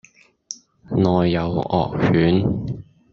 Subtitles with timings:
[0.89, 2.83] 內有惡犬